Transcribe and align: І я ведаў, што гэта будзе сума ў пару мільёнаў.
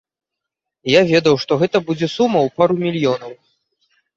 І 0.87 0.95
я 0.95 1.01
ведаў, 1.11 1.35
што 1.45 1.51
гэта 1.65 1.77
будзе 1.91 2.07
сума 2.17 2.39
ў 2.47 2.49
пару 2.63 2.73
мільёнаў. 2.83 3.31